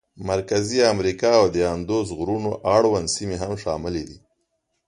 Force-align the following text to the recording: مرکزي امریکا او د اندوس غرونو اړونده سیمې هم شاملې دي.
مرکزي 0.29 0.79
امریکا 0.93 1.31
او 1.39 1.45
د 1.55 1.57
اندوس 1.73 2.07
غرونو 2.19 2.51
اړونده 2.75 3.13
سیمې 3.15 3.37
هم 3.43 3.53
شاملې 3.63 4.03
دي. 4.09 4.17